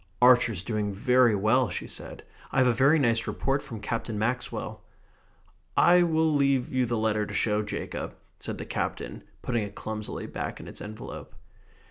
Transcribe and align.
"Archer 0.19 0.53
is 0.53 0.63
doing 0.63 0.91
very 0.95 1.35
well," 1.35 1.69
she 1.69 1.85
said. 1.85 2.23
"I 2.51 2.57
have 2.57 2.65
a 2.65 2.73
very 2.73 2.97
nice 2.97 3.27
report 3.27 3.61
from 3.61 3.79
Captain 3.79 4.17
Maxwell." 4.17 4.81
"I 5.77 6.01
will 6.01 6.33
leave 6.33 6.73
you 6.73 6.87
the 6.87 6.97
letter 6.97 7.27
to 7.27 7.33
show 7.35 7.61
Jacob," 7.61 8.15
said 8.39 8.57
the 8.57 8.65
Captain, 8.65 9.21
putting 9.43 9.61
it 9.61 9.75
clumsily 9.75 10.25
back 10.25 10.59
in 10.59 10.67
its 10.67 10.81
envelope. 10.81 11.35